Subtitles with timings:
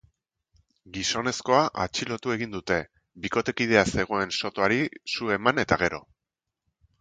[0.93, 2.77] Gizonezkoa atxilotu egin dute,
[3.27, 4.81] bikotekidea zegoen sotoari
[5.15, 6.03] su eman eta gero.